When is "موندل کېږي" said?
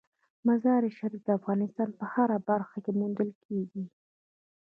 2.99-3.83